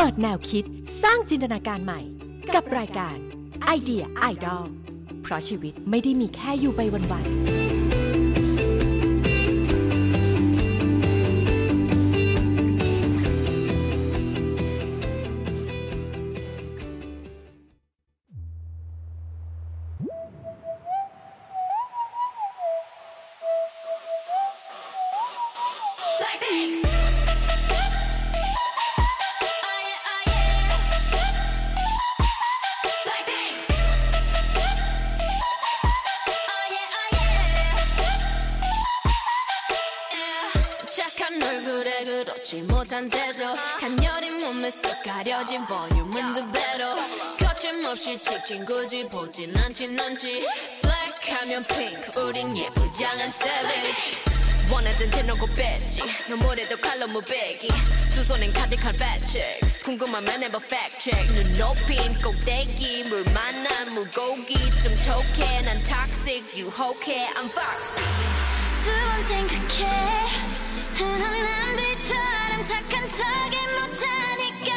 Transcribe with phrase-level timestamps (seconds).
[0.00, 0.64] เปิดแนวคิด
[1.02, 2.00] สร้างจินตนาการใหม่
[2.54, 3.16] กับรายการ
[3.64, 4.66] ไอเดียไอดอล
[5.22, 6.80] เพราะชีวิตไม่ได้มีแค่อยู่ไป
[7.12, 7.67] วันๆ
[41.18, 43.52] 착한 얼굴에 그렇지 못한 태도.
[43.80, 46.94] 간녀린 몸에 쏙 가려진 볼륨은 두 배로.
[47.40, 49.88] 거침없이 찍힌 굳이 보진 않지
[50.80, 54.32] 블랙하면 핑크 우린 예쁘장한 savage.
[54.70, 56.02] 원하던 대놓고 뺐지.
[56.30, 57.68] 너무래도 칼로 무배기.
[58.14, 61.32] 두 손엔 가득한 fat checks 궁금하면 해봐 fact check.
[61.34, 64.54] 눈 높인 꼭대기 물 만난 물고기.
[64.80, 68.06] 좀 톡해 난 toxic 유혹해 I'm foxy.
[68.84, 70.57] 두번 생각해
[70.98, 74.74] 흔한 남들처럼 착한 척이 못하니까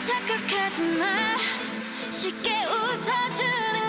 [0.00, 1.36] 착각하지 마.
[2.10, 3.87] 쉽게 웃어주는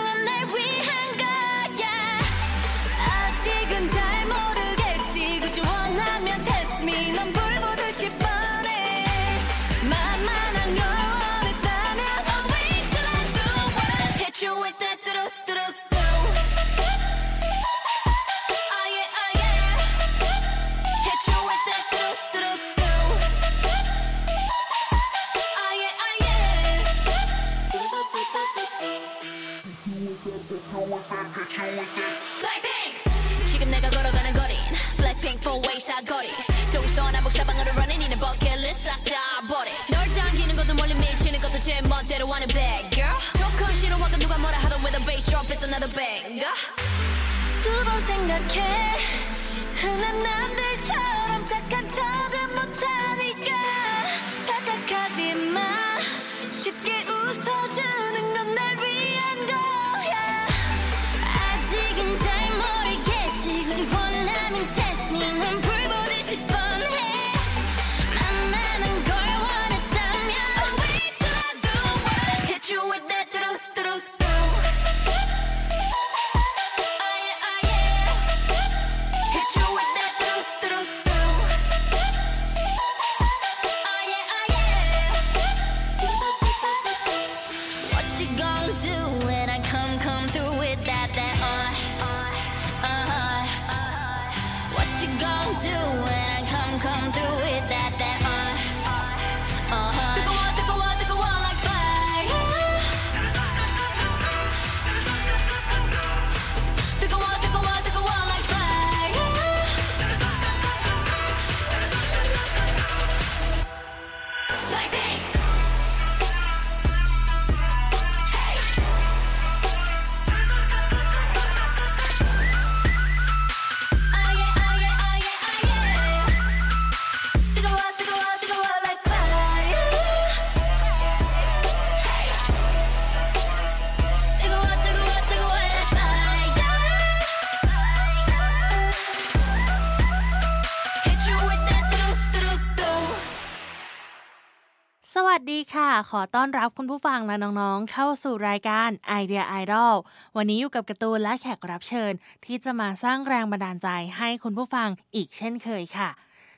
[145.16, 148.90] สวัสดีค่ะ ขอต้อนรับคุณผู้ฟังและน้องๆ เข้าสู่รายการ
[149.22, 149.94] Idea Idol
[150.38, 152.14] วันนี้อยู่กับกร์ตูนและแขกรับเชิญ
[152.46, 153.88] ที่จะมาสร้างแรงบันดาลใจ
[154.18, 156.09] ให้คุณผู้ฟังอีกเช่นเคยค่ะ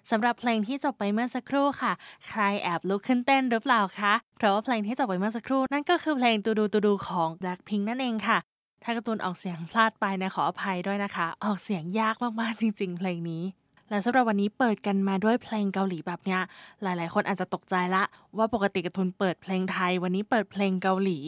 [0.10, 1.94] สำหรับเพลงที่จบไปเมื่อสักครู่ค่ะ
[2.28, 8.38] ใครแอบลุกขึ้นเต้นหรือเปล่าคะ เพราะว่าเพลงที่จบไปเมื่อสักครู่นั่นก็คือเพลงตูดูตูดูของ Blackpink นั่นเองค่ะ
[8.84, 13.44] ถ้ากร์ตูนออกเสียงพลาดไปนะขออภัยด้วยนะคะ ออกเสียงยากมากๆจริง ๆ เพลงนี้
[13.92, 16.42] และสำหรับวันนี้เปิดกันมาด้วยเพลงเกาหลีแบบเนี้ย
[16.84, 18.04] หลายๆ คนอาจจะตกใจละ
[18.38, 21.20] ว่าปกติการ์ตูนเปิดเพลงไทย วันนี้เปิดเพลงเกาหลี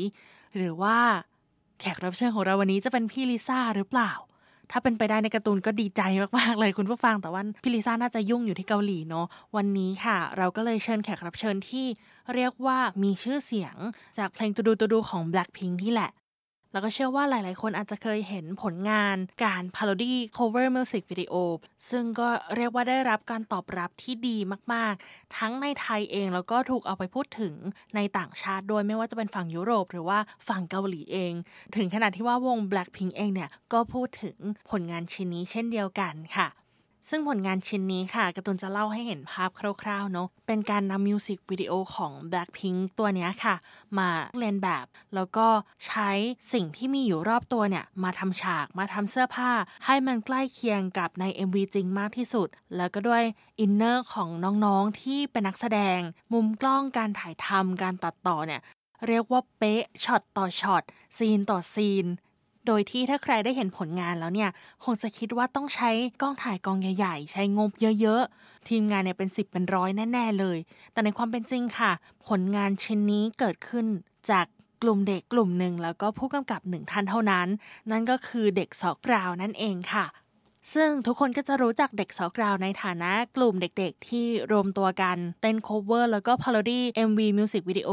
[0.55, 0.97] หรือว่า
[1.79, 4.11] แขกรับเชิญของเราวันนี้จะเป็นพี่ลิซ่าหรือเปล่า
[4.71, 6.01] ถ้าเป็นไปได้ในการ์ตูนก็ดีใจ
[6.37, 9.25] มาก ๆ เลยคุณผู้ฟัง แต่ว่าพี่ลิซ่าน่าจะยุ่งอยู่ที่เกาหลีเนาะ
[9.55, 11.85] วันนี้ค่ะ เราก็เลยเชิญแขกรับเชิญที่
[12.33, 13.75] เรียกว่ามีชื่อเสียง
[14.17, 16.11] จากเพลงตูดูตูดูของ Blackpink ที่แหละ
[16.73, 21.35] แล้วก็เชื่อว่าหลายๆ คนอาจจะเคยเห็นผลงานการ parody cover music video
[21.89, 24.37] ซึ่งก็เรียกว่าได้รับการตอบรับที่ดี
[24.73, 27.53] มากๆ ทั้งในไทยเองแล้วก็ถูกเอาไปพูดถึง
[27.95, 31.33] ในต่างชาติด้วยไม่ว่าจะเป็นฝั่งยุโรป หรือว่าฝั่งเกาหลีเอง
[31.75, 34.37] ถึงขนาดที่ว่าวง Blackpink เองเนี่ยก็พูดถึง
[34.71, 36.47] ผลงานชิ้นนี้เช่นเดียวกันค่ะ
[37.09, 43.55] ซึ่งผลงานชิ้นนี้ค่ะการ์ตูนจะเล่าให้เห็นภาพคร่าวๆเนาะเป็นการนำมิวสิกวิดีโอของ Blackpink ตัวนี้ค่ะ
[43.97, 44.09] มา
[44.39, 44.85] เรียนแบบ
[45.15, 45.47] แล้วก็
[45.85, 46.09] ใช้
[46.53, 49.51] สิ่งที่มีอยู่รอบตัวเนี่ย มาทำฉากมาทำเสื้อผ้า
[49.85, 53.23] ให้มันใกล้เคียงกับใน MV จริงมากที่สุด แล้วก็ด้วย
[53.59, 54.29] inner ของ
[54.65, 55.99] น้องๆที่เป็นนักแสดง
[56.33, 58.61] มุมกล้องการถ่ายทำการตัดต่อเนี่ย
[59.07, 60.83] เรียกว่าเป๊ะช็อตต่อช็อต
[61.17, 62.05] ซีนต่อซีน
[62.67, 64.49] โดยที่ถ้าใครได้เห็นผลงานแล้วเนี่ย
[64.83, 65.89] คงจะคิดว่าต้องใช้
[66.21, 67.71] กล้องถ่ายกองใหญ่ๆ ใช้งบ
[68.01, 70.57] เยอะๆ ทีมงานเนี่ยเป็นสิบเป็นร้อยแน่ๆเลย
[70.93, 71.91] แต่ในความเป็นจริงค่ะ
[72.27, 73.85] ผลงานชิ้นนี้เกิดขึ้น
[74.29, 74.45] จาก
[74.83, 77.47] กลุ่มเด็กกลุ่มหนึ่งแล้วก็ผู้กำกับหนึ่งท่านเท่านั้น
[77.91, 80.05] นั่นก็คือเด็กเซาะกราวนั่นเองค่ะ
[80.73, 87.89] ซึ่งทุกคนก็จะรู้จักเด็กเซาะกราวในฐานะกลุ่มเด็กๆ ที่รวมตัวกัน เต้น cover แล้วก็ parody MV มิวสิกวิดีโอ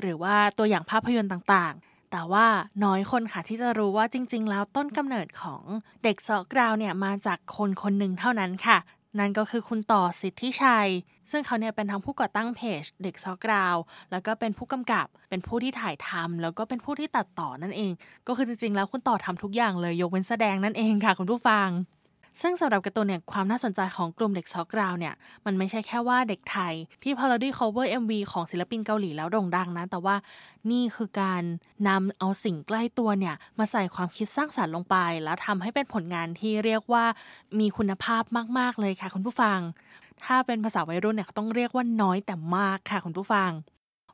[0.00, 2.46] หรือว่าตัวอย่างภาพยนตร์ต่างๆ แต่ว่า
[2.84, 5.62] น้อยคนค่ะที่จะรู้ว่าจริง ๆ แล้วต้นกำเนิดของ
[6.04, 8.78] เด็กเซาะกราวเนี่ยมาจากคนคนหนึ่งเท่านั้นค่ะ
[9.18, 10.90] นั่นก็คือคุณต่อสิทธิชัย
[11.30, 13.76] ซึ่งเขาเนี่ยเป็นทั้งผู้ก่อตั้งเพจเด็กเซาะกราว
[14.10, 17.92] แล้วก็เป็นผู้กำกับ เป็นผู้ที่ถ่ายทำแล้วก็เป็นผู้ที่ตัดต่อนั่นเอง
[18.26, 21.68] ก็คือจริงๆ แล้วคุณต่อทำทุกอย่างเลยยกเว้นแสดงนั่นเองค่ะคุณผู้ฟัง
[22.40, 25.14] ซึ่งสำหรับการ์ตูนเนี่ยความน่าสนใจของกลุ่มเด็กเซาะกราวเนี่ย
[25.44, 30.16] มันไม่ใช่แค่ว่าเด็กไทย ที่ parody cover MV ของศิลปินเกาหลีแล้วโด่งดังนะ แต่ว่า
[30.70, 31.42] นี่คือการ
[31.88, 37.04] นำเอาสิ่งใกล้ตัวเนี่ยมาใส่ความคิดสร้างสรรค์ลงไป แล้วทำให้เป็นผลงานที่เรียกว่า
[37.60, 38.22] มีคุณภาพ
[38.58, 39.58] มาก ๆ เลยค่ะคุณผู้ฟัง
[40.24, 43.50] ถ้าเป็นภาษาวัยรุ่นเนี่ยต้องเรียกว่าน้อยแต่มากค่ะคุณผู้ฟัง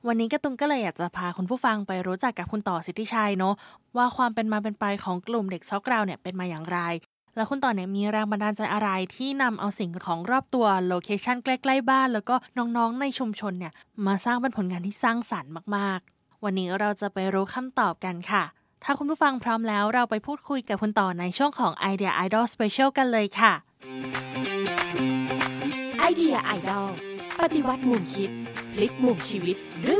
[0.06, 3.54] วันนี้กระตุนก็เลยอยากจะพาคุณผู้ฟังไปรู้จักกับคุณต่อสิทธิชัยเนาะ
[3.96, 6.78] ว่าความเป็นมาเป็นไปของกลุ่มเด็กซอกราวเนี่ยเป็นมาอย่างไร
[7.36, 13.72] แล้วคุณต่อเนี่ยมีแรงบันดาลใจอะไรที่นำเอาสิ่งของรอบตัวโลเคชันใกล้ๆบ้าน แล้วก็น้องๆในชุมชนเนี่ย
[14.06, 18.44] มาสร้างเป็นผลงานที่สร้างสรรค์มากๆ วันนี้เราจะไปรู้คำตอบกันค่ะ
[18.84, 23.52] ถ้าคุณผู้ฟังพร้อมแล้วเราไปพูดคุยกับคุณต่อในช่วงของ Idea Idol Special กันเลยค่ะ
[25.98, 26.88] ไอเดียไอดอล
[27.38, 28.30] ปฏิวัติมุมคิด
[28.74, 29.56] พลิกมุมชีวิต
[29.88, 29.99] ด้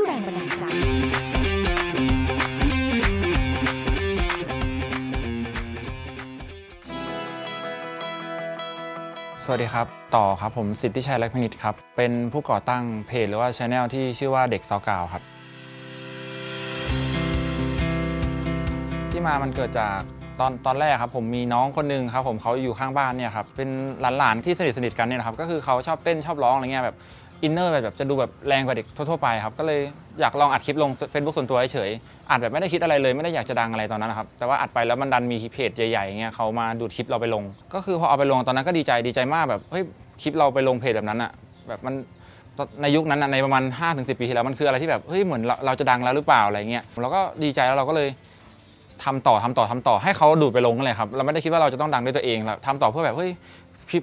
[9.45, 15.23] สวัสดีครับ ต่อครับผมสิทธิชัยรักพนิตครับ เป็นผู้ก่อตั้งเพจหรือว่าช anel ที่ชื่อว่าเด็กซอกาวครับ
[19.11, 19.97] ที่มามันเกิดจาก
[20.39, 23.69] ตอนตอนแรกครับผมมีน้องคนนึงครับผมเขาอยู่ข้างบ้านเนี่ยครับเป็น
[24.01, 26.97] หลานๆที่สนิทสนิทกันเนี่ยนะครับก็คือเขาชอบเต้นชอบร้องอะไรเงี้ยแบบ
[27.43, 29.79] inner แบบจะดูแบบแรงกว่าเด็กทั่วๆไปครับก็เลย
[30.21, 31.89] อยากลองอัดคลิปลง Facebook ส่วนตัวเฉย
[32.29, 37.43] อัดแบบไม่ได้คิดอะไรเลยไม่ได้อยากจะดังอะไรตอนนั้นนะครับแต่ว่าอัดไปแล้วมันดันมีเพจใหญ่ๆเงี้ยเขามาดูดคลิปเราไปลง
[37.73, 39.83] ก็คือพอเอาไปลงตอนนั้นก็ดีใจดีใจมากแบบเฮ้ย
[40.21, 41.31] คลิปเราไปลงเพจแบบนั้นอะ
[41.67, 41.93] แบบมัน
[42.81, 48.09] ในยุคนั้นในประมาณสิบปีที่แล้วมันคืออะไรที่แบบเฮ้ยเหมือนเราจะดังแล้วหรือเปล่าอะไรเงี้ยเราก็ดีใจแล้วเราก็เลย
[49.03, 53.29] ทำต่อทำต่อทำต่อให้เขาดูดไปลงเลยครับเราไม่ได้คิดว่าเราจะต้องดังด้วยตัวเองเราทำต่อเพื่อแบบเฮ้ย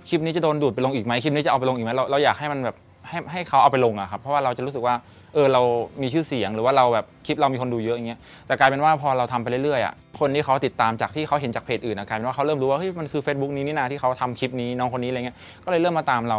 [0.08, 2.76] คลิปนี้จะโดนดูดไปลงอีกไหมคลิปนี้จะเอาไปลงอีกไหมเราเราอยากให้มันแบบ
[3.10, 4.94] ให้ให้เขาเอาไปลงอะครับเพราะว่าเราจะรู้สึกว่า
[5.34, 5.62] เออเรา
[6.02, 16.38] มีชื่อเสียงหรือว่าเราแบบคลิปเรามีคนดูเยอะอย่างเงี้ยแต่กลายเป็นว่าพอเราทำไปเรื่อยๆอะคนที่เขาติดตามจากที่เขาเห็นจากเพจอื่นอะกลายเป็นว่าเขาเริ่มรู้ว่าเฮ้ยมันคือ Facebook นี้นี่นาที่เขาทำคลิปนี้น้องคนนี้อะไรเงี้ยก็เลยเริ่มมาตามเรา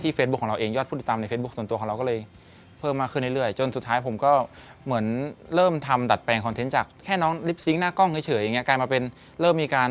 [0.00, 2.18] ที่ Facebook ของเราเองยอดผู้ติดตามใน Facebook ส่วนตัวของเราก็เลย
[2.80, 4.32] เพิ่มมากขึ้นเรื่อยๆจนสุดท้ายผมก็
[4.84, 5.04] เหมือน
[5.54, 9.02] เริ่มทำดัดแปลง content จากแค่น้อง lip sync หน้ากล้องเฉยๆอย่างเงี้ยกลายมาเป็น
[9.40, 9.90] เริ่มมีการ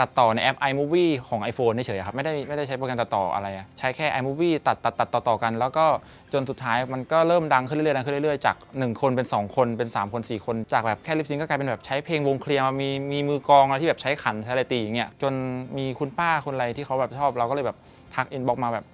[0.00, 3.48] ตัดต่อในแอป iMovie ของ iPhone เฉยๆครับไม่ได้ไม่ได้ใช้โปรแกรมตัดต่ออะไร
[3.78, 5.84] ใช้แค่ iMovie ตัดตัดตัดต่อต่อกัน แล้วก็
[6.32, 15.32] จนสุดท้ายมันก็เริ่มดังขึ้นเรื่อยๆดังขึ้นเรื่อยๆจาก 1 คนเป็น 2 คนเป็น 3 คน 4 คน จากแบบแค่ lip sync ก็กลายเป็นแบบใช้เพลงวง Klear มามีมีมือกลองอะไรที่แบบใช้ขันใช้อะไรตีอย่างเงี้ยจน
[15.78, 17.76] มีคุณป้าคนอะไรที่เขาแบบชอบเราก็เลยแบบ
[18.14, 18.84] ทัก inbox มาแบบ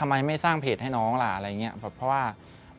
[0.00, 2.22] ทำไมไม่สร้างเพจให้น้องล่ะอะไรเงี้ยแบบเพราะว่า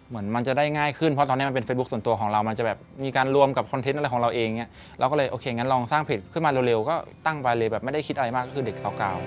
[0.10, 9.18] เหมือนมันจะได้ง่ายขึ้นเพราะตอนนี้มันเป็น Facebook ส่วนตัวของเรา มันจะแบบมีการรวมกับคอนเทนต์อะไรของเราเองเนี่ยเราก็เลยโอเคงั้นลองสร้างเพจขึ้นมาเร็วๆก็ตั้งไปเลยแบบไม่ได้คิดอะไรมากก็คือเด็กสาวกาว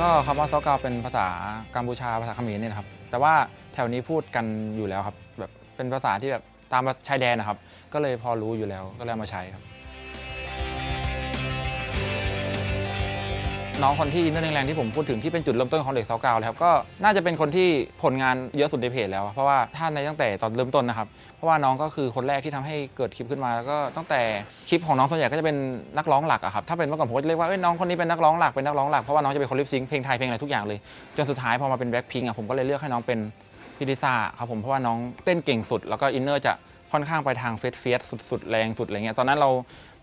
[0.00, 1.26] ก็คำว่าซอกาวเป็นภาษา
[1.76, 3.32] กัมพูชาภาษาเขมรเนี่นะครับ แต่ว่า
[3.74, 4.44] แถวนี้พูดกัน
[4.76, 7.58] อยู่แล้วครับแบบเป็นภาษาที่แบบตามชายแดนนะครับ
[7.92, 9.69] ก็เลยพอรู้อยู่แล้วก็เลยมาใช้ครับ
[13.82, 16.70] น้องคนที่ inner แรงที่ผมพูดถึงที่เป็นจุดเริ่มต้นของเด็กเซาะกราวเลยครับก็
[17.02, 17.68] น่าจะเป็นคนที่
[18.02, 24.20] ผลงานเยอะสุดในเพจแล้ว เพราะว่าถ้าในตั้งแต่ตอนเริ่มต้นนะครับเพราะว่าน้องก็คือคนแรกที่ทำให้เกิดคลิปขึ้นมาแล้วก็ตั้งแต่
[24.68, 25.56] คลิปของน้องส่วนใหญ่ก็จะเป็น
[25.96, 30.78] นักร้องหลักอะครับถ้าเป็นเมื่อก่อนผมก็จะเรียกว่าเอ้ยน้องคนนี้เป็นนักร้องหลักเป็นนักร้องหลักเพราะว่าน้องจะเป็นคน lip sync เพลงไทยเพลงอะไรทุกอย่างเลย
[31.16, 33.18] จนสุดท้ายพอมาเป็นแบ็คพิงอะผมก็เลยเลือกให้น้องเป็น
[33.78, 36.52] พี่ลิซ่าครับผมเพราะว่าน้องเต้นเก่งสุดแล้วก็ inner จะ
[36.92, 39.50] ค่อนข้างไปทาง fierce fierce สุดๆ แรงสุดอะไรเงี้ยตอนนั้นเรา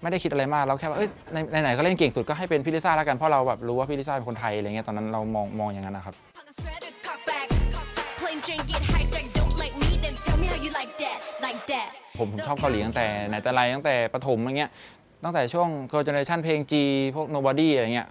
[0.02, 1.10] ไม่ได้คิดอะไรมากเราแค่ว่าเอ้ย
[1.52, 6.16] ไหนๆก็เล่นเก่งสุดก็ให้เป็นพี่ลิซ่าแล้วกันเพราะเราแบบรู้ว่าพี่ลิซ่าเป็นคนไทยอะไรเงี้ยตอนนั้นเรามองมองอย่างนั้นนะครับ
[12.20, 14.72] ผมผมชอบเกาหลีตั้งแต่ไหนแต่ไรตั้งแต่ประถมอะไรเงี้ย
[15.24, 16.74] ตั้งแต่ช่วง Girl Generation เพลง Gee
[17.16, 18.08] พวก Nobody อะไรเงี้ย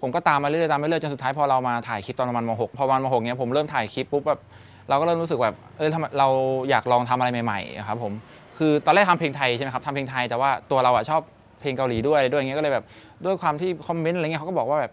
[0.00, 4.40] ผมก็ตามมาเรื่อยๆตามมาเรื่อยๆจนสุดท้ายพอเรามาถ่ายคลิปตอนประมาณม .6 พอประมาณม .6 เนี้ยผมเริ่มถ่ายคลิปปุ๊บแบบ
[4.88, 6.28] เราก็เริ่มรู้สึกแบบเออเรา
[6.70, 8.12] อยากลองทำอะไรใหม่ๆครับผม
[8.58, 11.20] คือตอนแรกทำเพลงไทยใช่ไหมครับทำเพลงไทยแต่ว่าตัวเราอะชอบ
[11.60, 12.84] เพลงเกาหลีด้วยด้วยอย่างเงี้ยก็เลยแบบ
[13.24, 14.92] ด้วยความที่คอมเมนต์อะไรเงี้ยเขาก็บอกว่าแบบ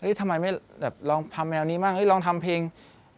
[0.00, 0.50] เฮ้ยทำไมไม่
[0.82, 2.60] แบบลองทำแนวนี้บ้างเฮ้ยลองทำเพลง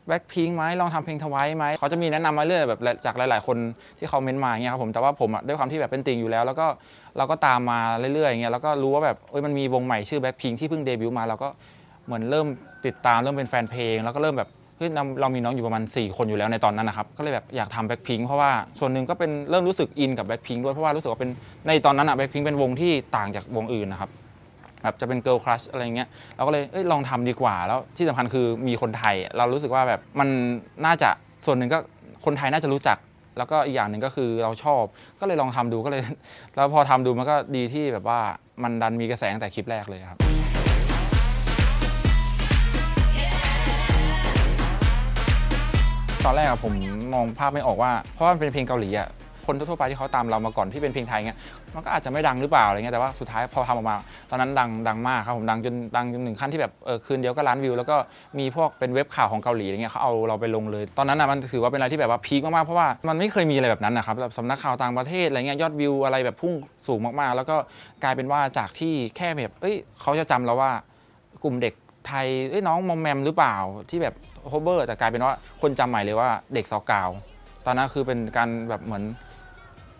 [0.08, 3.56] แบ็คพิงไหมลองทำเพลงทวายไหมเขาจะมีแนะนำมาเรื่อยแบบจากหลาย ๆ คน
[3.98, 6.66] ที่เขาเมนต์มาอย่างเงี้ยครับผมแต่ว่าผมอะด้วยความที่แบบเป็นติ่งอยู่แล้ว แล้วก็
[7.16, 11.48] เราก็ตามมาเรื่อยๆอย่างเงี้ยแล้วก็รู้ว่าแบบเอ้ยมันมีวงใหม่ชื่อแบ็คพิงที่เพิ่งเดบิวต์มาเราก็
[12.06, 12.46] เหมือนเริ่ม
[12.86, 14.48] ติดตามเริ่มเป็นแฟนเพลง แล้วก็เริ่มแบบ
[14.80, 21.30] เฮ้ยเราเรามีน้องอยู่ประมาณ 4 คนอยู่แล้วในตอนนั้นนะครับ ก็เลยแบบอยากทำแบ็คพิงเพราะว่าส่วนหนึ่งก็เป็นเริ่มรู้สึกอินกับแบ็คพิงด้วยเพราะว่ารู้สึกว่าเป็น
[21.66, 24.10] ในตอนนั้นอะแบ็คพิงเป็นวงที่ต่างจากวงอื่นนะครับ
[24.82, 30.28] แบบจะเป็น girl crush อะไรเงี้ยเราก็เลยเอ้ยลองทำดีกว่า แล้วที่สำคัญคือมีคนไทย เรารู้สึกว่าแบบมัน
[30.84, 31.10] น่าจะ
[31.46, 31.78] ส่วนหนึ่งก็
[32.24, 32.98] คนไทยน่าจะรู้จัก
[33.38, 34.82] แล้วก็อีกอย่างหนึ่งก็คือเราชอบ
[35.20, 36.02] ก็เลยลองทำดูก็เลย
[36.54, 38.20] แล้วพอทำดูมันก็ดีที่แบบว่า
[38.62, 40.20] มันดันมีกระแสตั้งแต่คลิปแรกเลยครับ
[46.26, 46.72] ตอนแรกอะผม
[47.14, 49.08] มองภาพไม่ออกว่า เพราะว่ามันเป็นเพลงเกาหลีอะ
[49.46, 51.38] คนทั่วไปที่เขาตามเรามาก่อนที่เป็นเพลงไทยเงี้ย
[51.74, 53.96] มันก็อาจจะไม่ดังหรือเปล่าอะไรเงี้ยแต่ว่าสุดท้ายพอทำออกมา
[54.30, 57.96] ตอนนั้นดังดังมากครับผมดังจนดังจนถึงขั้นที่แบบเออคืนเดียวก็ล้านวิว แล้วก็
[58.38, 66.52] มีพวกเป็นเว็บข่าวของเกาหลีอะไรเงี้ยเขาเอาเราไปลงเลย ตอนนั้นอะมันถือว่าเป็นอะไรที่แบบว่าพีคมากๆเพราะว่ามันไม่เคยมีอะไรแบบนั้นนะครับแบบสำนักข่าวต่างประเทศอะไรเงี้ยยอดวิวอะไรแบบพุ่ง
[66.88, 67.56] สูงมากๆ แล้วก็
[68.02, 70.70] กลายเป็นว่าจากที่แค่แบบเอ้ยเขาจะจำเราว่า
[71.44, 71.74] กลุ่มเด็ก
[72.06, 73.56] ไทยเอ้ยน้องมอมแมมหรือเปล่า
[73.90, 74.14] ที่แบบ
[74.48, 77.08] โฮเบอร์แต่กลายเป็นว่าคนจำใหม่เลยว่าเด็กซอกาว
[77.66, 79.04] ตอนนั้นคือเป็นการแบบเหมือน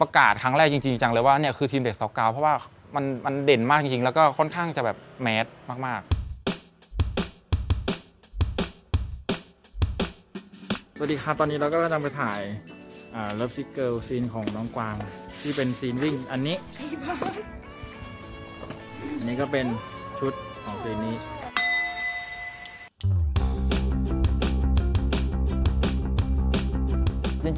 [0.01, 2.55] ประกาศครั้งแรกจริงๆจังเลยว่าเนี่ยคือทีมเด็กซอกาวเพราะว่า
[2.95, 5.47] มันมันเด่นมากจริงๆ แล้วก็ค่อนข้างจะแบบmass
[5.87, 6.11] มากๆ
[10.97, 12.41] สวัสดีครับ ตอนนี้เราก็กำลังไปถ่าย
[13.35, 14.97] Lovesick Girls ซีนของน้องกวาง
[15.43, 16.57] ที่เป็นซีนวิ่งอันนี้
[19.19, 19.67] อันนี้ก็เป็น
[20.19, 20.33] ชุด
[20.65, 21.17] ของซีนนี้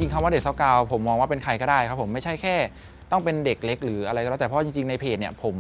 [0.03, 2.55] จริงๆคำว่าเด็กเซาะกราวผมมองว่าเป็นใครก็ได้ครับผมไม่ใช่แค่
[3.11, 5.57] ต้องเป็นเด็กเล็กหรืออะไรก็แล้วแต่เพราะจริงๆในเพจเนี่ยผม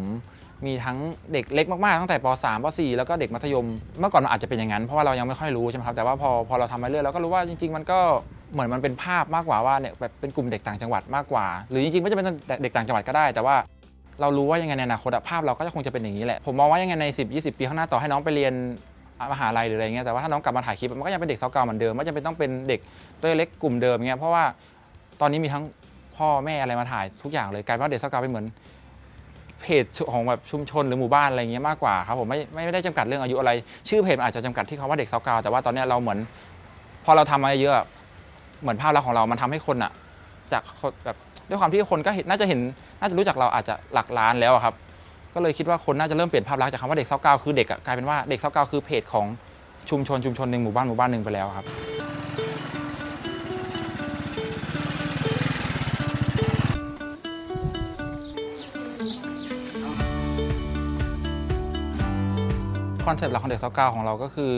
[0.66, 0.98] มีทั้ง
[1.32, 3.66] เด็กเล็กมากๆตั้งแต่ป .3 ป .4 แล้วก็เด็กมัธยม
[3.98, 7.98] เมื่อก่อนมันอาจจะเป็นอย่างนั้นเพราะว่าเรายังไม่ค่อยรู้ใช่ไหมครับแต่ว่าพอพอเราทำมาเรื่อยเราก็รู้ว่าจริง ๆ มันก็
[8.52, 12.26] เหมือนมันเป็นภาพมากกว่าว่าเนี่ยแบบเป็นกลุ่มเด็กต่างจังหวัดมากกว่า หรือจริงๆไม่จำเป็น
[12.62, 13.56] เด็กต่างจังหวัดก็ได้ แต่ว่า
[14.20, 18.54] เรารู้ว่ายังไงในอนาคตภาพเราก็จะคงจะเป็นอย่างนี้แหละผมมองว่ายังไงใน 10-20 ปีข้างหน้าต่อให้น้องไปเรียน
[19.32, 22.80] มหาลัยหรืออะไรเงี้ยแต่ว่าถ้าน้องกลับมาถ่ายคลิปมันก็ยังเป็นเด็กซอกเก่าเหมือนเดิมไม่จำเป็นต้องเป็นเด็ก
[23.20, 24.44] ตัวเล็กกลุ่มเดิมเงี้ยเพราะว่า
[25.20, 25.64] ตอนนี้มีทั้ง
[26.16, 28.46] พ่อแม่อะไรมาถ่ายทุกอย่างเลยกลายเป็นว่าเด็กซอกเก่าเป็นเหมือน
[29.60, 33.50] เพจของแบบชุมชนหรือหมู่บ้านอะไรเงี้ยมากกว่าครับผมไม่ไม่ได้จำกัดเรื่องอายุอะไร
[33.88, 36.18] ชื่อเพจอาจจะจำกัดที่คำว่าเด็กซอกเก่าแต่ว่าตอนนี้เราเหมือน
[37.04, 37.86] พอเราทำมาเยอะ
[38.62, 39.92] เหมือนภาพลักษณ์ของเรามันทำให้คนอะ
[40.52, 40.62] จาก
[41.04, 41.16] แบบ
[41.48, 42.60] ด้วยความที่คนก็เห็นน่าจะเห็น
[43.00, 44.74] น่าจะรู้จักเราอาจจะหลักล้านแล้วครับ
[45.34, 49.26] ก็เลยคิดว่าคนน่าจะเริ่มเปลี่ยนภาพลักษณ์จากคำว่าเด็กเศร้าเก้าคือเด็กอะกลายเป็นว่าเด็กเศร้าเก้าคือเพจของ
[49.90, 51.66] ชุมชนชุมชนหนึ่งหมู่บ้านหมู่บ้านหนึ่งไปแล้วครับ
[63.04, 64.54] คอนเซปต์หลักของเด็กเซาะกราวของเราก็คือ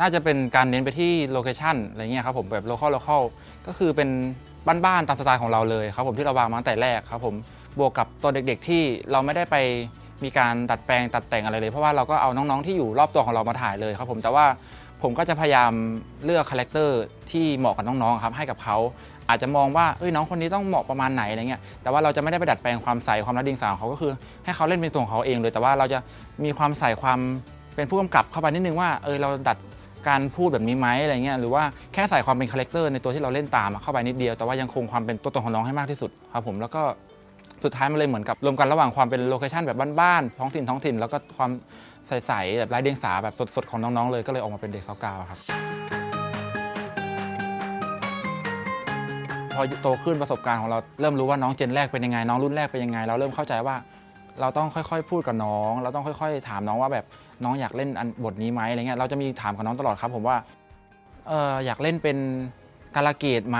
[0.00, 3.22] น่าจะเป็นการเน้นไปที่ location อะไรเงี้ยครับผมแบบ local local
[3.66, 4.08] ก็คือเป็น
[4.86, 7.34] บ้านๆตามสไตล์ของเราเลยครับผมที่เราวางมาตั้งแต่แรกครับผม
[7.78, 9.56] บวกกับตัวเด็กๆที่เราไม่ได้ไป
[10.24, 14.44] มีการตัดแปลงตัดแต่งอะไรเลย เพราะว่าเราก็เอาน้องๆที่อยู่รอบตัวของเรามาถ่ายเลยครับผมแต่ว่า
[15.02, 15.72] ผมก็จะพยายาม
[16.24, 17.00] เลือก character
[17.30, 18.76] ที่เหมาะกับน้องๆครับให้กับเขา
[19.28, 24.12] อาจจะมองว่าเอ้ยน้องคนนี้ต้องเหมาะประมาณไหนอะไรเงี้ยแต่ว่าเราจะไม่ได้ไปดัดแปลงความใสความไร้เดียงสาของเขาก็คือ
[24.44, 25.98] ให้เขาเล่นเป็นตัวของเขาเองเลย แต่ว่าเราจะ
[26.44, 27.18] มีความใสความ
[27.74, 29.56] เป็นผู้กำกับเข้าไปนิดนึงว่าเออเราดัด
[30.08, 31.62] การพูดแบบนี้ไหมอะไรเงี้ยหรือว่า
[31.92, 36.82] แค่ใส่ความเป็น character ในตัวที่เราเล่นตามเข้าไปนิดเดียวแต่ว่ายังคงความเป็นตัวตนของน้องให้มากที่สุดครับผมแล้วก็
[37.64, 41.50] สุดท้ายมันเลยเหมือนกับรวมกันระหว่างความเป็น location แบบบ้านๆท้องถิ่นท้องถิ่นแล้วก็ความ
[42.08, 45.38] ใสๆแบบไร้เดียงสาแบบสดๆของน้องๆเลยก็เลยออกมาเป็นเด็กเซาะกราวครับ
[49.54, 53.76] พอโตขึ้นประสบการณ์ของเราเริ่มรู้ว่าน้อง gen แรกเป็นยังไง น้องรุ่นแรกเป็นยังไง เราเริ่มเข้าใจว่า
[54.40, 57.04] เราต้องค่อยๆ พูดกับน้อง เราต้องค่อย ๆ ถามน้องว่าแบบ
[57.44, 60.36] น้องอยากเล่นอันบทนี้ไหมอะไรเงี้ยเราจะมีถามกับน้องตลอดครับ ผมว่า
[61.28, 62.16] เอออยากเล่นเป็น
[62.96, 63.58] กาลเกตไหม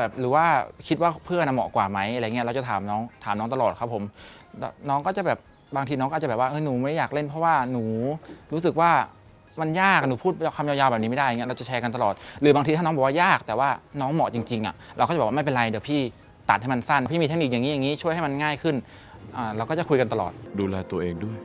[0.00, 0.44] แบบหรือว่า
[0.88, 4.02] คิดว่าเพื่อนน่ะเหมาะกว่าไหมอะไรเงี้ยเราจะถามน้องถามน้องตลอดครับผม
[4.58, 5.38] แล้วน้องก็จะแบบ
[5.76, 7.84] บางทีน้องก็จะแบบว่าเออหนูไม่อยากเล่นเพราะว่าหนู
[8.52, 8.90] รู้สึกว่า
[9.60, 13.68] มันยากหนูพูดคำยาวๆแบบนี้ไม่ได้เงี้ยเราจะแชร์กันตลอด หรือบางทีถ้าน้องบอกว่ายากแต่ว่า
[14.00, 16.00] น้องเหมาะจริงๆอะเราก็จะบอกว่าไม่เป็นไรเดี๋ยวพี่
[16.50, 18.76] ตัดให้มันสั้น พี่มีเทคนิคอย่างนี้อย่างนี้ช่วยให้มันง่ายขึ้น
[19.36, 21.36] อ่าเราก็จะคุยกันตลอด ดูแลตัวเองด้วย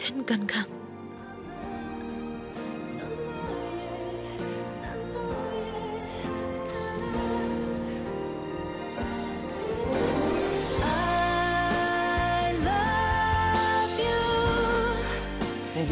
[0.00, 0.79] เช่นกันค่ะ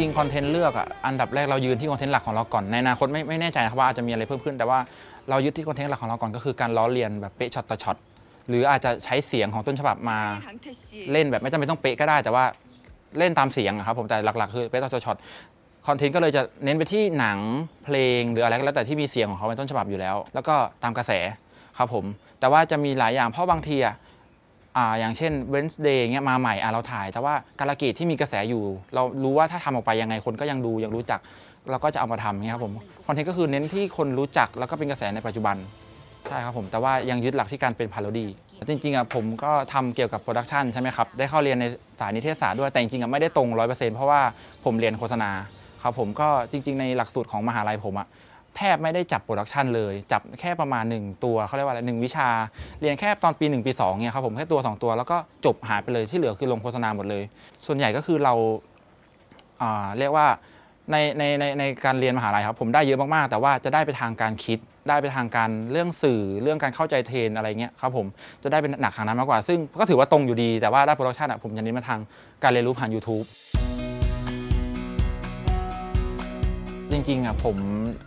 [0.00, 4.78] จริงๆ content เลือกอะอันดับแรกเรายึดที่ content หลักของเราก่อนในอนาคตไม่ไม่แน่ใจนะครับว่าอาจจะมีอะไรเพิ่มขึ้น แต่ว่า
[5.31, 7.97] เรายึดที่ content หลักของเราก่อนก็คือการล้อเลียนแบบเป๊ะช็อตต่อช็อต
[8.49, 10.19] หรืออาจจะใช้เสียงของต้นฉบับมา
[11.12, 12.45] เล่นแบบไม่จำเป็นต้องเป๊ะก็ได้ แต่ว่า
[13.19, 15.17] เล่นตามเสียงอะครับผมแต่หลักๆ คือเป๊ะต่อช็อต
[15.87, 17.38] content ก็เลยจะเน้นไปที่หนัง
[17.85, 21.12] เพลงหรืออะไรก็แล้วแต่ที่มีเสียงของเขาเป็นต้นฉบับอยู่แล้ว แล้วก็ตามกระแส
[21.78, 22.05] ครับผม
[22.40, 23.95] แต่ว่าจะมีหลายอย่างเพราะบางทีอะ
[24.78, 28.62] อ่าอย่างเช่น Wednesday เงี้ยมาใหม่อะเราถ่าย แต่ว่าการะเกดที่มีกระแสอยู่
[28.94, 31.20] เรารู้ว่าถ้าทำออกไปยังไงคนก็ยังดูยังรู้จัก
[31.70, 32.75] เราก็จะเอามาทำเงี้ยครับผม
[33.06, 35.56] content ก็คือเน้นที่คนรู้จักแล้วก็เป็นกระแสในปัจจุบัน
[36.28, 38.28] ใช่ครับผม แต่ว่ายังยึดหลักที่การเป็น parody
[38.68, 41.64] จริงๆอะผมก็ทำเกี่ยวกับ production ใช่ไหมครับ ได้เข้าเรียนใน
[42.00, 44.20] สายนิเทศศาสตร์ด้วยแต่จริงๆอะไม่ได้ตรงร้อยเปอร์เซ็นต์เพราะว่า
[44.64, 45.30] ผมเรียนโฆษณา
[45.82, 48.08] ครับผมก็จริง ๆ ในหลักสูตรของมหาลัยผมอะ
[48.57, 52.28] แทบไม่ได้จับ production เลย จับแค่ประมาณ 1 ตัวเขาเรียกว่าอะไรหนึ่งวิชา
[52.81, 57.23] เรียนแค่ตอนปี 1 ปี2เนี่ยครับผมแค่ตัว 2 ตัวแล้วก็จบหายไปเลยที่เหลือคือลงโฆษณาหมดเลย
[57.67, 58.35] ส่วนใหญ่ก็คือเรา
[59.99, 60.26] เรียกว่า
[60.93, 68.07] ในในในในการเรียนมหาลัยครับผมได้เยอะมากๆ แต่ว่าจะได้ไปทางการคิดได้ไปทางการเรื่องสื่อเรื่องการเข้าใจเทรนอะไรเงี้ยครับผม
[68.43, 72.00] จะได้เป็นหนักทางนั้นมากกว่า ซึ่งก็ถือว่าตรงอยู่ดีแต่ว่าด้าน production อะผมจะเน้นมาทาง
[72.43, 73.25] การเรียนรู้ผ่าน YouTube
[77.08, 77.57] จริงๆอะผม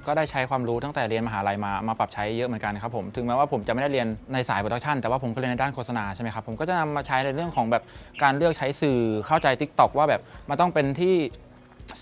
[0.07, 7.83] ก็ได้ใช้ความรู้ตั้งแต่เรียนมหาลัยมามาปรับใช้เยอะเหมือนกันครับผมถึงแม้ว่าผมจะไม่ได้เรียนในสาย production แต่ว่าผมก็เรียนในด้านโฆษณาใช่ไหมครับผมก็จะนำมาใช้ในเรื่องของแบบ
[8.23, 11.15] การเลือกใช้สื่อเข้าใจ Tik t o อกว่าแบบมันต้องเป็นที่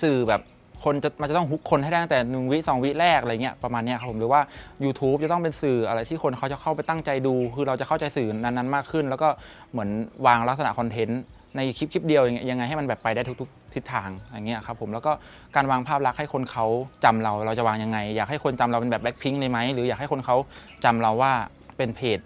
[0.02, 0.42] สื่อแบบ
[0.84, 4.42] คนจะมันจะต้อง hook คนให้ได้ตั้งแต่หนึ่งวิสองวิแรกอะไรเงี้ยประมาณเนี้ยครับผมหรือว่า
[4.84, 9.28] YouTube จะต้องเป็นสื่ออะไรที่คนเขาจะเข้าไปตั้งใจดู คือเราจะเข้าใจสื่อนั้นๆมากขึ้น แล้วก็
[9.72, 9.90] เหมือน
[10.26, 11.22] วางลักษณะ content
[11.56, 15.12] ในคลิปคลิปเดียวยังไงยังไงให้มันแบบไปได้ทุกๆทิศทางอย่างเงี้ยครับผมแล้วก็
[15.56, 16.66] การวางภาพลักษณ์ให้คนเขา
[17.04, 20.36] จำเราเราจะวางยังไง อยากให้คนจำเราเป็นแบบแบ็คพิงเลยไหมหรืออยากให้คนเขา
[20.84, 21.32] จำเราว่า
[21.78, 22.20] เป็นเพจ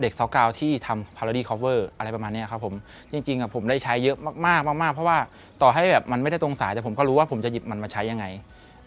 [0.00, 2.74] เด็กเซาะกราวที่ทำ parody cover อะไรประมาณเนี้ยครับผม
[3.12, 5.18] จริงๆอะผมได้ใช้เยอะมากๆมากๆเพราะว่า
[5.62, 8.26] ต่อให้แบบมันไม่ได้ตรงสายแต่ผมก็รู้ว่าผมจะหยิบมันมาใช้ยังไง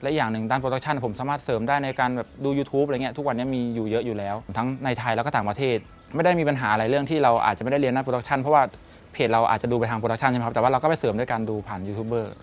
[0.02, 5.78] และอย่างหนึ่งด้าน production ผมสามารถเสริมได้ในการแบบดู YouTube อะไรเงี้ยทุกวันนี้มีอยู่เยอะอยู่แล้ว ทั้งในไทยแล้วก็ต่างประเทศ
[6.16, 8.64] ไม่ได้มีปัญหาอะไรเรื่องที่เราอาจจะไม่ได้เรียนด้าน production เพราะว่า
[9.16, 12.34] เพจเราอาจจะดูไปทาง production ใช่ไหมครับ แต่ว่าเราก็ไปเสริมด้วยการดูผ่านยูทูบเบอร์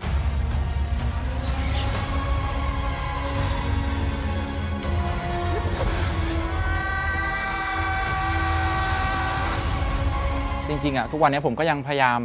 [10.68, 12.20] จริงๆอะทุกวันนี้ผมก็ยังพยายาม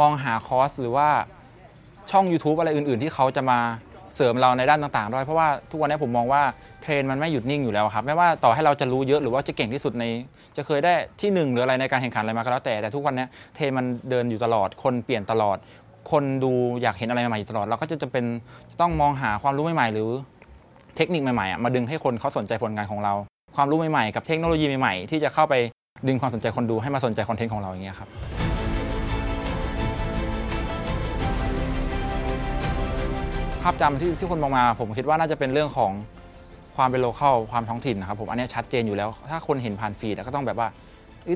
[0.00, 1.08] มองหาคอร์สหรือว่า
[2.10, 3.58] ช่อง YouTube อะไรอื่น ๆ ที่เขาจะมา
[4.16, 6.42] เสริมเราในด้านต่างๆ ด้วย เพราะว่าทุกวันนี้ผมมองว่า
[6.82, 10.04] เทรนมันไม่หยุดนิ่งอยู่แล้วครับ ไม่ว่าต่อให้เราจะรู้เยอะหรือว่าจะเก่งที่สุดใน
[10.56, 15.56] จะเคยได้ที่หนึ่งหรืออะไรในการแข่งขันอะไรมาก็แล้วแต่แต่ทุกวันนี้เทรนมันเดินอยู่ตลอด คนเปลี่ยนตลอด
[16.10, 16.52] คนดู
[16.82, 18.24] อยากเห็นอะไรใหม่ๆอยู่ตลอด เราก็จะจะเป็น
[18.80, 20.08] ต้องมองหาความรู้ใหม่ๆ หรือ
[20.96, 23.14] เทคนิคใหม่ๆอะมาดึงให้คนเขาสนใจผลงานของเรา
[23.56, 25.54] ความรู้ใหม่ๆ กับเทคโนโลยีใหม่ๆ ที่จะเข้าไป
[26.08, 35.92] ดึงความสนใจคนดูให้มาสนใจ content ของเราอย่างเงี้ยครับภาพจำที่ที่คนมองมา ผมคิดว่าน่าจะเป็นเรื่องของ
[36.76, 40.68] ความเป็น local ความท้องถิ่นนะครับผมอันนี้ชัดเจนอยู่แล้ว ถ้าคนเห็นผ่าน feed ก็ต้องแบบว่า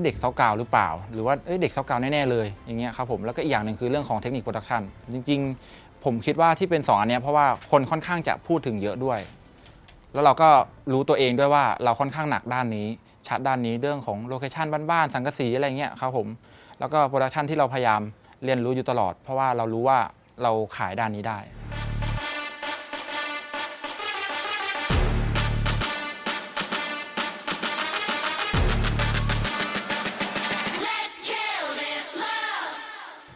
[0.04, 5.40] เด็กเซาะกราวหรือเปล่า หรือว่าเด็กเซาะกราวแน่ๆเลยอย่างเงี้ยครับผมแล้วก็อีกอย่างหนึ่งคือเรื่องของเทคนิค production จริง
[5.72, 9.18] ๆ ผมคิดว่าที่เป็น2อันเนี้ยเพราะว่าคนค่อนข้างจะพูดถึงเยอะด้วย
[10.12, 10.48] แล้วเราก็
[10.92, 12.86] รู้ตัวเองด้วยว่าเราค่อนข้างหนักด้านนี้
[13.28, 16.26] ชัดด้านนี้เรื่องของ location บ้านๆสังกะสีอะไรเงี้ยครับผม
[16.78, 18.00] แล้วก็ production ที่เราพยายาม
[18.44, 19.98] เรียนรู้อยู่ตลอด เพราะว่าเรารู้ว่า
[20.42, 21.38] เราขายด้านนี้ได้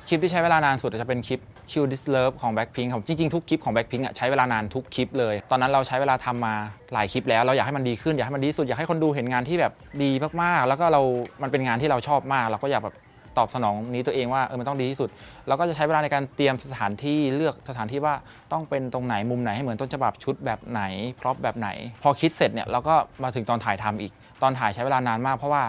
[0.09, 6.55] คลิปที่ใช้เวลานานสุดจะเป็นคลิป Kill This Love ของ Blackpink ครับจริงๆทุกคลิปของ Blackpink อะใช้เวลานานทุกคลิปเลย ตอนนั้นเราใช้เวลาทำมา
[6.93, 10.11] หลายคลิปแล้วเราอยากให้มันดีขึ้นอยากให้มันดีสุดอยากให้คนดูเห็นงานที่แบบดี
[10.43, 11.03] มากๆ แล้วก็เรา
[11.43, 12.97] มันเป็นงานที่เราชอบมาก เราก็อยากแบบ
[13.38, 15.09] ตอบสนองนี้ตัวเองว่าเออมันต้องดีที่สุด
[15.49, 18.14] เราก็จะใช้เวลาในการเตรียมสถานที่เลือกสถานที่ว่า
[18.53, 20.83] ต้องเป็นตรงไหนมุมไหนให้เหมือนต้นฉบับชุดแบบไหน
[21.21, 21.69] พร็อพแบบไหน
[22.03, 24.12] พอคิดเสร็จเนี่ยเราก็มาถึงตอนถ่ายทำอีก
[24.43, 25.62] ตอนถ่ายใช้เวลานานมาก เพราะว่า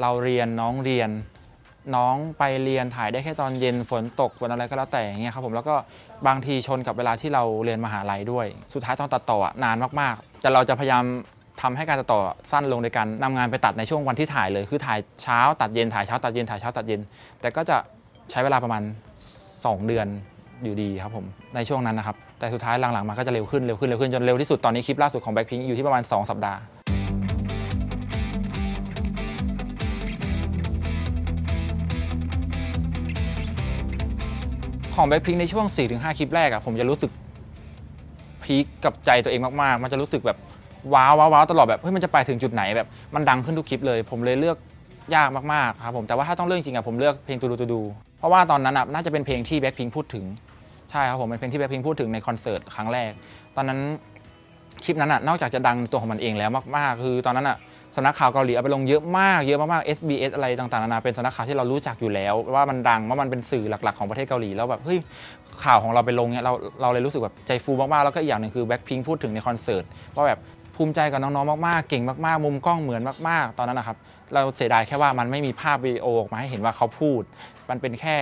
[0.00, 1.10] เราเรียนน้องเรียน
[1.96, 5.74] น้องไปเรียนถ่ายได้แค่ตอนเย็นฝนตกฝนอะไรก็แล้วแต่อย่างเงี้ยครับผมแล้วก็
[6.26, 11.04] บางทีชนกับเวลาที่เราเรียนมหาลัยด้วย สุดท้ายตอนตัดต่อนานมากๆ แต่เราจะพยายาม
[11.62, 12.20] ทำให้การตัดต่อ
[12.52, 17.00] สั้นลงในการนำงานไปตัดในช่วงวันที่ถ่ายเลย คือถ่ายเช้าตัดเย็นถ่ายเช้าตัดเย็นถ่ายเช้าตัดเย็น
[17.40, 17.76] แต่ก็จะ
[18.30, 18.82] ใช้เวลาประมาณ
[19.34, 20.06] 2 เดือน
[20.62, 26.58] อยู่ดีครับผมในช่วงนั้นนะครับแต่สุดท้ายหลังๆมาก็จะเร็วขึ้นเร็วขึ้นเร็วขึ้นจนเร็วที่สุดตอนนี้คลิปล่าสุดของ Blackpink อยู่ที่ประมาณ 2 สัปดาห์
[34.94, 37.10] ของแบ็คพิงในช่วง 4-5 คลิปแรกอะผมจะรู้สึก
[38.44, 40.38] พีคกับใจตัวเองมากๆ มันจะรู้สึกแบบ
[40.94, 44.56] ว้าวว้าวว้าวตลอดแบบเฮ้ยมันจะไปถึงจุดไหนแบบมันดังขึ้นทุกคลิปเลย ผมเลยเลือก
[45.14, 47.80] ยากมากๆครับผมแต่ว่าถ้าต้องเลือกจริงอะผมเลือกเพลงตูดูตูดู
[48.18, 50.24] เพราะว่าตอนนั้นอะน่าจะเป็นเพลงที่แบ็คพิงพูดถึง
[50.90, 53.10] ใช่ครับผมเป็นเพลงที่แบ็คพิงพูดถึงในคอนเสิร์ตครั้งแรก
[53.56, 53.80] ตอนนั้น
[54.84, 57.56] คลิปนั้นอะนอกจากจะดังตัวของมันเองแล้วมากๆ คือตอนนั้นอะ
[57.96, 64.98] สำนักข่าวเกาหลีเอาไปลงเยอะมากเยอะมากๆ SBS อะไรต่างๆนานาเป็นสำนักข่าวที่เรารู้จักอยู่แล้ว ว่ามันดังว่ามันเป็นสื่อหลักๆของประเทศเกาหลีแล้วแบบเฮ้ย
[65.64, 66.52] ข่าวของเราไปลงเนี่ยเรา
[66.82, 70.38] เราเลยรู้สึกแบบใจฟูมากๆแล้วก็อีกอย่างหนึ่งคือแบ็คพิงพูดถึงในคอนเสิร์ตว่าแบบ
[70.76, 73.96] ภูมิใจกับน้องๆมากๆ เก่งมากๆ มุมกล้องเหมือนมากๆ ตอนนั้นนะครับ
[74.34, 77.22] เราเสียดายแค่ว่ามันไม่มีภาพวิดีโอออกมาให้เห็นว่าเขาพูด
[77.70, 78.16] มันเป็นแค่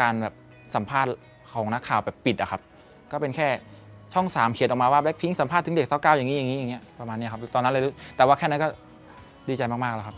[0.00, 0.34] การแบบ
[0.74, 1.10] สัมภาษณ์
[1.52, 2.60] ของนักข่าวแบบปิดอะครับ
[3.12, 3.48] ก็เป็นแค่
[4.14, 7.82] ช่อง 3 เขียนออกมาว่าแบ็คพิงสัมภาษณ์ถึงเด็กเศร้าเก้าอย่างนี้อย่างนี้อย่างเงี้ยประมาณนี้ครับตอนนั้นเลย
[8.16, 8.68] แต่ว่าแค่นั้นก็
[9.48, 10.16] ดีใจมาก ๆ แล้วครับ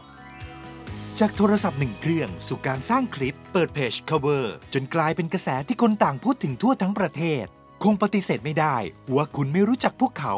[1.19, 7.45] จากโทรศัพท์หนึ่งเครื่อง สู่การสร้างคลิปเปิดเพจ cover จนกลายเป็นกระแสที่คนต่างพูดถึงทั่วทั้งประเทศ
[7.83, 8.77] คงปฏิเสธไม่ได้
[9.15, 10.35] ว่าคุณไม่รู้จักพวกเขา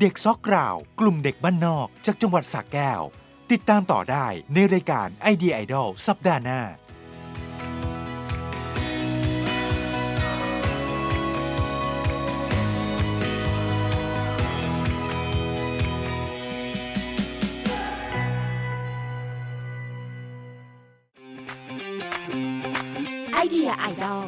[0.00, 3.02] เด็กซอกกราว กลุ่มเด็กบ้านนอก จากจังหวัดสระแก้ว
[3.50, 6.60] ติดตามต่อได้ในรายการไอเดียไอดอลสัปดาห์หน้า
[23.40, 24.24] ไอเดียไอดอล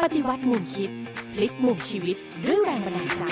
[0.00, 0.90] ปฏิวัติมุมคิด
[1.34, 3.22] พลิกมุมชีวิตด้วยแรงบันดาลใจ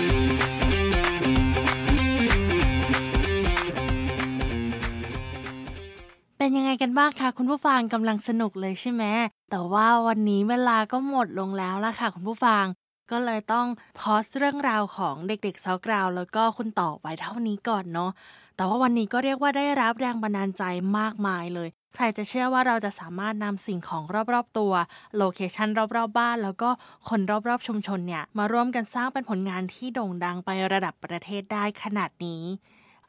[6.38, 9.05] เป็นยังไงกันบ้างคะคุณผู้ฟังกำลังสนุกเลยใช่ไหม
[9.51, 12.64] แต่ว่าวันนี้เวลาก็หมดลงแล้วล่ะค่ะคุณผู้ฟัง
[13.11, 13.66] ก็เลยต้อง
[13.99, 18.11] พอสเรื่องราวของเด็กๆซากราว แล้วก็คุณต่อไว้เท่านี้ก่อนเนาะ
[18.57, 20.62] แต่ว่าวันนี้ก็เรียกว่าได้รับแรงบันดาลใจ
[20.99, 24.02] มากมายเลย ใครจะเชื่อว่าเราจะสามารถนำสิ่งของ
[24.33, 24.72] รอบๆตัว
[25.16, 26.70] location รอบๆบ้าน แล้วก็
[27.09, 32.44] คนรอบๆชุมชนเนี่ย มาร่วมกันสร้างเป็นผลงานที่โด่งดังไประดับประเทศได้ขนาดนี้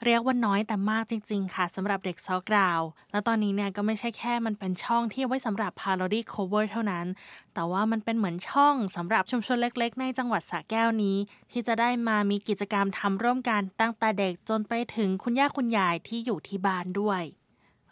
[0.08, 7.06] เรียกว่าน้อยแต่มากจริง ๆ ค่ะสำหรับเด็กเซาะกราว แล้วตอนนี้เนี่ยก็ไม่ใช่แค่มันเป็นช่องที่ไว้สำหรับ parody cover เท่านั้น
[7.54, 11.18] แต่ว่ามันเป็นเหมือนช่องสำหรับชุมชนเล็ก ๆ ในจังหวัดสระแก้วนี้
[11.52, 17.24] ที่จะได้มามีกิจกรรมทำร่วมกันตั้งแต่เด็กจนไปถึงคุณย่าคุณยายที่อยู่ที่บ้านด้วย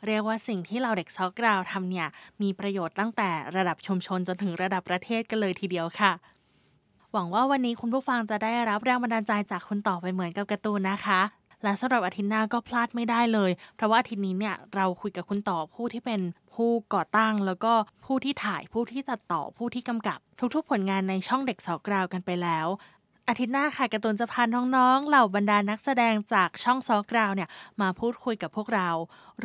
[0.05, 2.07] เรียกว่าสิ่งที่เราเด็กซอกราวทำเนี่ย
[2.41, 6.11] มีประโยชน์ตั้งแต่ระดับชุมชนจนถึงระดับประเทศกันเลยทีเดียวค่ะ
[7.11, 11.21] หวังว่าวันนี้คุณผู้ฟังจะได้รับแรงบันดาลใจจากคุณต่อไปเหมือนกับการ์ตูนนะคะ
[11.63, 16.21] และสำหรับอาทิตย์หน้าก็พลาดไม่ได้เลย เพราะว่าอาทิตย์นี้เนี่ยเราคุยกับคุณต่อผู้ที่เป็น
[16.55, 17.73] ผู้ก่อตั้ง แล้วก็
[18.05, 20.19] ผู้ที่ถ่ายผู้ที่ตัดต่อผู้ที่กำกับ
[20.55, 22.67] ทุกๆผลงานในช่องเด็กสาวกราวกันไปแล้ว
[23.33, 24.43] อาทิตย์หน้าค่ะการ์ตูนจะพา
[24.75, 27.49] น้องๆเหล่าบรรดานักแสดงจากช่องซอกราวเนี่ย
[27.81, 28.89] มาพูดคุยกับพวกเรา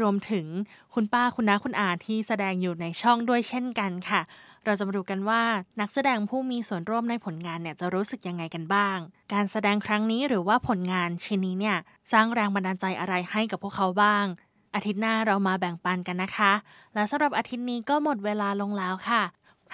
[0.00, 0.46] รวมถึง
[0.94, 4.20] คุณป้าคุณน้าคุณอาที่แสดงอยู่ในช่องด้วยเช่นกันค่ะ
[4.64, 5.42] เราจะมาดูกันว่า
[5.80, 8.98] นักแสดงผู้มีส่วนร่วมในผลงานเนี่ยจะรู้สึกยังไงกันบ้าง
[9.32, 11.76] การแสดงครั้งนี้หรือว่าผลงานชิ้นนี้เนี่ย
[12.12, 14.24] สร้างแรงบันดาลใจอะไรให้กับพวกเขาบ้าง
[14.74, 16.52] อาทิตย์หน้าเรามาแบ่งปันกันนะคะ
[16.94, 19.22] และสำหรับอาทิตย์นี้ก็หมดเวลาลงแล้วค่ะ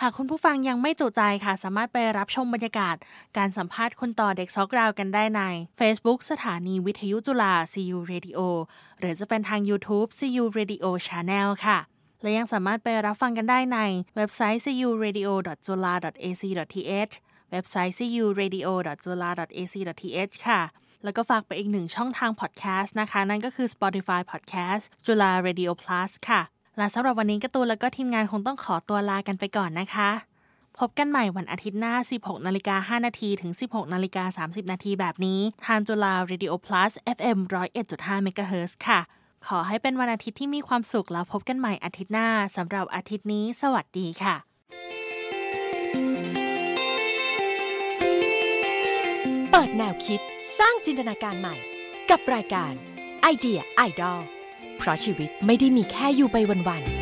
[0.04, 2.96] หากคุณผู้ฟังยังไม่จุใจค่ะ สามารถไปรับชมบรรยากาศ
[3.38, 5.42] การสัมภาษณ์คุณต่อเด็กซอกราวกันได้ใน
[5.78, 8.38] Facebook สถานีวิทยุจุฬา CU Radio
[8.98, 11.78] หรือจะเป็นทาง YouTube CU Radio Channel ค่ะ
[12.22, 13.78] และยังสามารถไปรับฟังกันได้ใน
[14.16, 17.12] เว็บไซต์ curadio.jula.ac.th
[17.52, 20.60] เว็บไซต์ curadio.jula.ac.th ค่ะ
[21.04, 26.42] แล้วก็ฝากไปอีกหนึ่งช่องทางพอดแคสต์นะคะ นั่นก็คือ Spotify Podcast จุฬา Radio Plus ค่ะ
[26.78, 30.10] และสำหรับวันนี้กร์ตูนแล้วก็ทีมงานคงต้องขอตัวลากันไปก่อนนะคะ
[30.78, 37.38] พบกันใหม่วันอาทิตย์หน้า 16นาฬิกา5นาทีถึง 16นาฬิกา30นาทีแบบนี้ ทางจุฬา Radio Plus FM
[37.80, 39.00] 101.5 MHz ค่ะ
[39.46, 44.36] ขอให้เป็นวันอาทิตย์ที่มีความสุขแล้วพบกันใหม่อาทิตย์หน้าสำหรับอาทิตย์นี้ สวัสดีค่ะ
[49.50, 50.20] เปิดแนวคิด
[50.58, 51.56] สร้างจินตนาการใหม่
[52.10, 52.72] กับรายการ
[53.22, 54.22] ไอเดียไอดอล
[54.82, 56.36] เพราะชีวิตไม่ได้มีแค่อยู่ไป
[56.68, 57.01] วันๆ